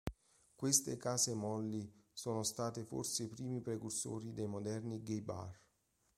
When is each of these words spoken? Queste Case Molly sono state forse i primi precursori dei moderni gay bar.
Queste 0.55 0.97
Case 0.97 1.31
Molly 1.35 1.87
sono 2.11 2.41
state 2.41 2.83
forse 2.85 3.21
i 3.21 3.27
primi 3.27 3.61
precursori 3.61 4.33
dei 4.33 4.47
moderni 4.47 5.03
gay 5.03 5.21
bar. 5.21 5.59